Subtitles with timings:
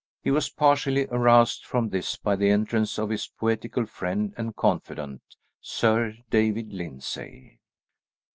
[0.23, 5.21] He was partially aroused from this by the entrance of his poetical friend and confidant,
[5.61, 7.59] Sir David Lyndsay.